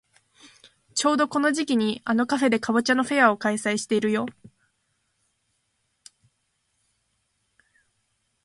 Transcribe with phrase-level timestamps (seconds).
[0.95, 4.25] ちょうどこの時期にあのカフェでかぼちゃのフェアを開催してるよ。